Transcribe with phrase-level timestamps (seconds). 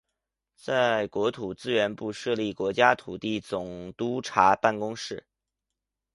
[0.55, 5.27] 在国土资源部设立国家土地总督察办公室。